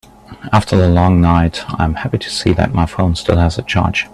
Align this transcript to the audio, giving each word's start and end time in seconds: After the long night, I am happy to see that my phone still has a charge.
After 0.51 0.75
the 0.75 0.89
long 0.89 1.21
night, 1.21 1.63
I 1.79 1.83
am 1.83 1.93
happy 1.93 2.17
to 2.17 2.29
see 2.31 2.53
that 2.53 2.73
my 2.73 2.87
phone 2.87 3.13
still 3.15 3.37
has 3.37 3.59
a 3.59 3.61
charge. 3.61 4.07